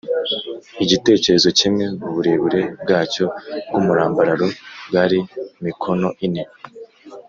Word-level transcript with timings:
igitereko 0.83 1.47
kimwe 1.59 1.85
uburebure 2.07 2.61
bwacyo 2.81 3.25
bw’umurambararo 3.67 4.47
bwari 4.87 5.17
mikono 5.63 6.07
ine 6.25 6.43